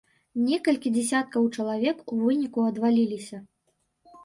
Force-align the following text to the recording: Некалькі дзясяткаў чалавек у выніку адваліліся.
Некалькі 0.45 0.91
дзясяткаў 0.95 1.45
чалавек 1.57 2.03
у 2.13 2.19
выніку 2.23 2.59
адваліліся. 2.73 3.37